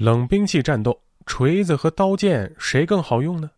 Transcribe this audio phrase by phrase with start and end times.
[0.00, 3.50] 冷兵器战斗，锤子和刀剑谁更好用呢？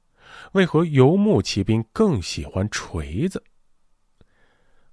[0.54, 3.40] 为何游牧骑兵更喜欢锤子？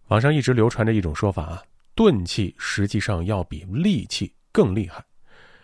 [0.10, 1.64] 网上一直流传着一种说法啊，
[1.96, 5.04] 钝器实际上要比利器更厉害，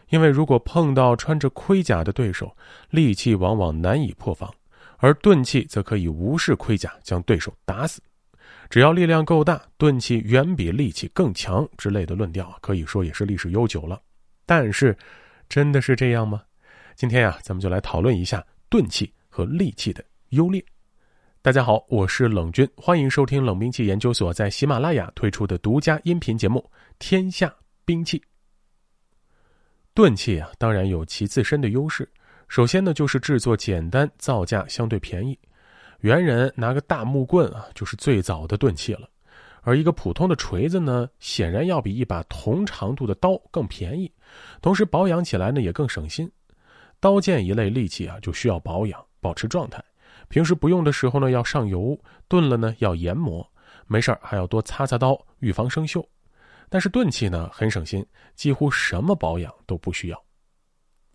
[0.09, 2.57] 因为如果碰到穿着盔甲的对手，
[2.89, 4.51] 利器往往难以破防，
[4.97, 8.01] 而钝器则可以无视盔甲将对手打死。
[8.71, 14.01] 只要力量够大，钝器远比利器更强之类的论调，可以说也是历史悠久了。
[14.47, 14.97] 但是。
[15.47, 16.43] 真的是这样吗？
[16.95, 20.63] 今天呀，咱们就来讨论一下钝器和利器的优劣。
[21.41, 26.59] 大家好，我是冷军，欢迎收听冷兵器研究所在喜马拉雅推出的独家音频节目
[26.97, 27.53] 《天下
[27.85, 28.19] 兵器》。
[29.93, 32.09] 钝器啊，当然有其自身的优势。
[32.47, 35.37] 首先呢，就是制作简单，造价相对便宜。
[35.99, 39.07] 猿人拿个大木棍啊，就是最早的钝器了。
[39.65, 44.11] 而一个普通的锤子呢，显然要比一把同长度的刀更便宜，
[44.61, 46.31] 同时保养起来呢也更省心。
[46.99, 49.83] 刀剑一类利器啊，就需要保养，保持状态。
[50.29, 53.45] 平时不用的时候呢，要上油；钝了呢，要研磨。
[53.87, 56.05] 没事还要多擦擦刀，预防生锈。
[56.69, 58.05] 但是钝器呢，很省心，
[58.35, 60.25] 几乎什么保养都不需要。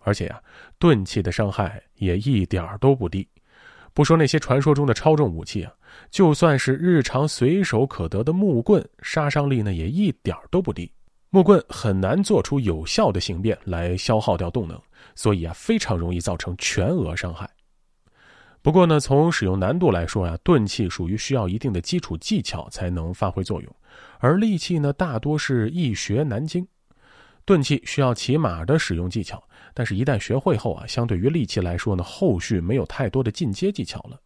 [0.00, 0.42] 而且呀，
[0.78, 3.28] 钝器的伤害也一点儿都不低。
[3.92, 5.72] 不说那些传说中的超重武器啊，
[6.10, 10.90] 就算是日常随手可得的木棍，杀伤力呢也一点都不低。
[11.30, 14.80] 木棍很难做出有效的形变来消耗掉动能，
[15.14, 17.48] 所以啊非常容易造成全额伤害。
[18.62, 23.76] 不过呢，从使用难度来说呀，钝器属于需要一定的基础技巧才能发挥作用，
[24.18, 26.66] 而利器呢大多是易学难精。
[27.50, 29.42] 钝器需要起码的使用技巧。
[29.74, 34.16] 但是，一旦学会后啊，相对于利器来说呢，后续没有太多的进阶技巧了。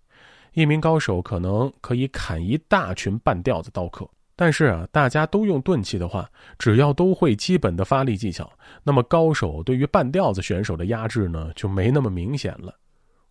[0.52, 8.52] 一名高手可能可以砍一大群半吊子刀客，但是啊，大家都用钝器的话，只要都会基本的发力技巧，
[8.82, 12.74] 那么高手对于半吊子选手的压制呢，就没那么明显了。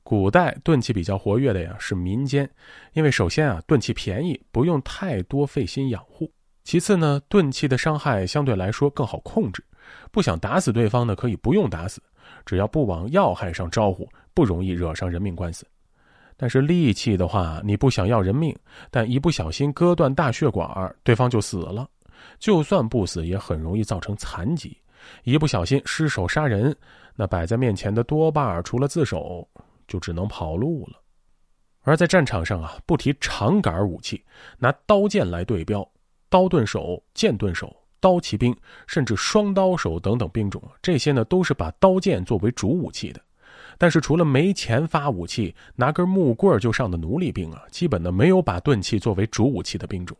[0.01, 2.49] 古代钝器比较活跃的呀是民间，
[2.93, 6.25] 因为首先啊，钝器便宜，不用太多费心养护；
[6.63, 9.63] 其次呢，钝器的伤害相对来说更好控制。
[10.11, 12.01] 不想打死对方呢，可以不用打死，
[12.45, 15.65] 只要不往要害上招呼，不容易惹上人命官司。
[16.35, 18.57] 但是利器的话，你不想要人命，
[18.89, 21.87] 但一不小心割断大血管，对方就死了。
[22.39, 24.75] 就算不死，也很容易造成残疾。
[25.23, 26.75] 一不小心失手杀人，
[27.15, 29.47] 那摆在面前的多半除了自首，
[29.87, 30.99] 就只能跑路了。
[31.81, 34.23] 而在战场上啊，不提长杆武器，
[34.57, 35.85] 拿刀剑来对标，
[36.29, 37.75] 刀盾手、剑盾手。
[38.03, 38.53] 刀骑兵，
[38.85, 43.21] 甚至双刀手等等兵种，这些呢都是把刀剑作为主武器的。
[43.77, 50.17] 但是除了没钱发武器，拿根木棍就上的奴隶兵啊，基本呢没有把钝器作为主武器的兵种。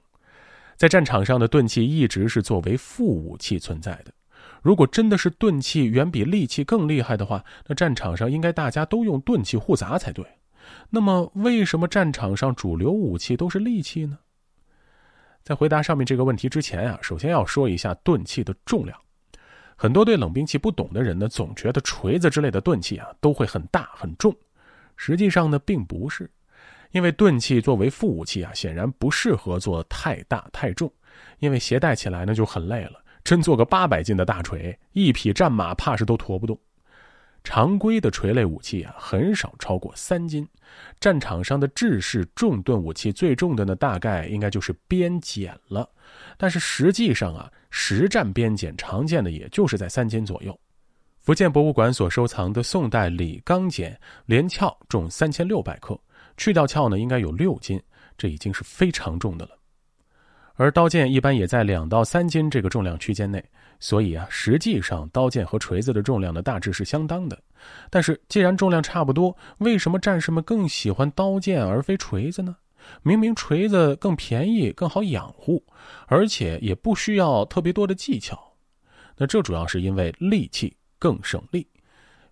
[0.78, 4.14] 在战场上的钝器一直是作为副武器存在的。
[4.62, 10.26] 如果真的是钝器远比利器更厉害的话，那战场上应该大家都用钝器互砸才对。
[10.90, 14.18] 那么为什么战场上主流武器都是利器呢？
[15.44, 18.98] 在回答上面这个问题之前啊，首先要说一下钝器的重量。
[19.76, 24.34] 很多对冷兵器不懂的人呢，总觉得锤子之类的钝器啊都会很大很重，
[24.96, 26.32] 实际上呢并不是，
[26.92, 30.90] 因为钝器作为副武器啊，显然不适合做太大太重，
[31.40, 33.04] 因为携带起来呢就很累了。
[33.24, 36.58] 真做个八百斤的大锤，一匹战马怕是都驮不动。
[37.44, 40.48] 常规的锤类武器啊，很少超过三斤。
[41.00, 45.88] 战场上的制式重盾武器最重的呢，大概应该就是鞭锏了。
[46.38, 50.58] 但是实际上啊，实战鞭锏常见的也就是在三斤左右。
[51.20, 56.00] 福建博物馆所收藏的宋代李钢锏，连鞘重三千六百克，
[56.38, 57.82] 去掉鞘呢，应该有六斤，
[58.18, 59.58] 这已经是非常重的了。
[60.56, 63.44] 而刀剑一般也在两到三斤这个重量区间内。
[63.84, 67.38] 所以啊，实际上刀剑和锤子的重量呢大致是相当的，
[67.90, 72.56] 但是既然重量差不多，为什么战士们更喜欢刀剑而非锤子呢？
[73.02, 75.62] 明明锤子更便宜、更好养护，
[76.08, 78.42] 而且也不需要特别多的技巧。
[79.18, 81.68] 那这主要是因为利器更省力，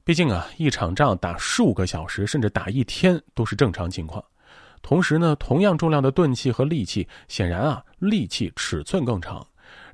[0.06, 4.24] 毕竟啊，一场仗打数个小时甚至打一天都是正常情况。
[4.82, 9.46] 同时呢，同样重量的钝器和利器，显然啊，利器尺寸更长。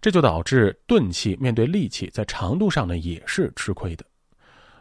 [0.07, 4.06] 这就导致钝器面对利器在长度上呢也是吃亏的。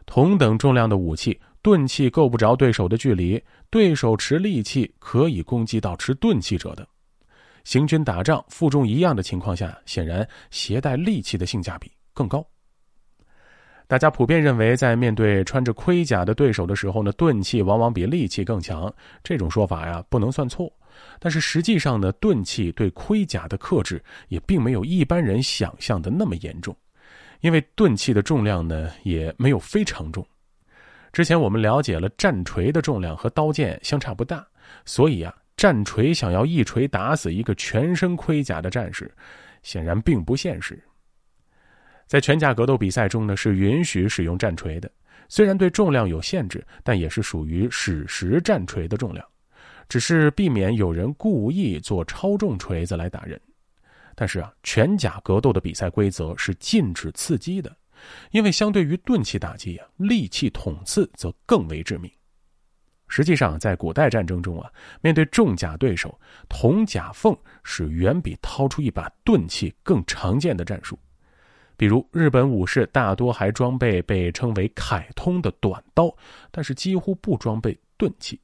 [0.06, 6.86] 同等重量的武器，钝器够不着对手的距离，对手持利器可以攻击到持钝器者的。
[7.64, 12.48] 行军打仗负重一样的情况下，显然携带利器的性价比更高。
[13.88, 18.92] 大家普遍认为，在面对穿着盔甲的对手的时候呢，钝器往往比利器更强。
[19.22, 20.72] 这种说法呀，不能算错。
[21.20, 26.76] 但是实际上呢，钝器对盔甲的克制也并没有一般人想象的那么严重。
[27.42, 30.26] 因为钝器的重量呢也没有非常重。
[31.12, 34.44] 之前我们了解了战锤的重量和刀剑相差不大，
[34.84, 39.08] 所以啊，战锤想要一锤打死一个全身盔甲的战士，
[39.62, 40.82] 显然并不现实。
[42.06, 44.90] 在拳甲格斗比赛中呢，是允许使用战锤的，
[45.28, 49.26] 虽然对重量有限制，但也是属于史实战锤的重量，
[49.88, 53.40] 只是避免有人故意做超重锤子来打人。
[54.14, 57.76] 但是啊，拳甲格斗的比赛规则是禁止刺击的。
[58.30, 62.10] 因为相对于钝器打击啊，利器捅刺则更为致命。
[63.08, 64.70] 实际上，在古代战争中啊，
[65.00, 66.18] 面对重甲对手，
[66.48, 70.98] 捅甲缝是远比掏出一把钝器更常见的战术。
[71.76, 76.14] 比如，日本武士大多还装备被称为“凯通”的短刀，
[76.50, 78.40] 但是几乎不装备钝器。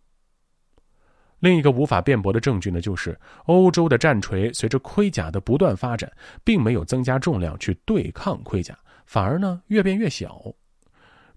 [1.39, 6.11] 另一个无法辩驳的证据呢，就是欧洲的战锤随着盔甲的不断发展，
[6.45, 8.79] 并没有增加重量去对抗盔甲。
[9.07, 10.41] 反而呢，越变越小。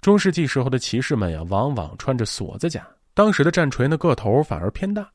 [0.01, 5.09] 中世纪时候的骑士们呀，往往穿着锁子甲，当时的战锤呢个头反而偏大。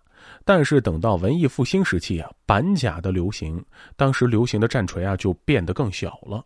[0.44, 3.64] 但是等到文艺复兴时期啊，板甲的流行，
[3.96, 6.44] 当时流行的战锤啊就变得更小了。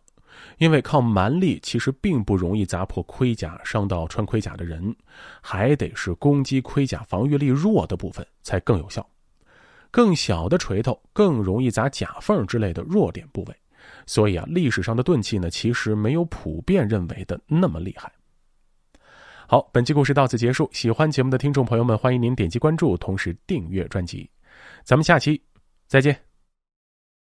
[0.57, 4.95] 因为靠蛮力其实并不容易砸破盔甲，伤到穿盔甲的人，
[5.41, 9.07] 还得是攻击盔甲防御力弱的部分才更有效。
[9.91, 13.55] 更小的锤头更容易砸甲缝之类的弱点部位。
[14.05, 18.11] 所以啊，历史上的钝器呢，其实没有普遍认为的那么厉害。
[19.47, 20.67] 好，本期故事到此结束。
[20.73, 24.29] 喜欢节目的听众朋友们，欢迎您点击关注，同时订阅专辑。
[24.83, 25.39] 咱们下期
[25.87, 26.34] 再见。